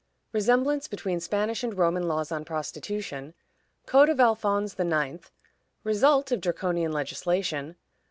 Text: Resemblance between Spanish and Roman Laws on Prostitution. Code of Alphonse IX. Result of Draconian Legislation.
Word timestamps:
Resemblance 0.33 0.87
between 0.87 1.19
Spanish 1.19 1.63
and 1.63 1.77
Roman 1.77 2.07
Laws 2.07 2.31
on 2.31 2.43
Prostitution. 2.43 3.35
Code 3.85 4.09
of 4.09 4.19
Alphonse 4.19 4.73
IX. 4.79 5.29
Result 5.83 6.31
of 6.31 6.41
Draconian 6.41 6.91
Legislation. 6.91 7.75